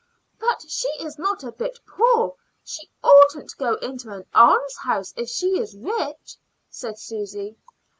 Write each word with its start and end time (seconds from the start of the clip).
"But 0.39 0.65
she 0.67 0.87
is 0.99 1.19
not 1.19 1.43
a 1.43 1.51
bit 1.51 1.79
poor. 1.85 2.33
She 2.63 2.89
oughtn't 3.03 3.51
to 3.51 3.55
go 3.57 3.75
into 3.75 4.09
an 4.09 4.25
almshouse 4.33 5.13
if 5.15 5.29
she 5.29 5.59
is 5.59 5.77
rich," 5.77 6.37
said 6.71 6.97
Susy. 6.97 7.55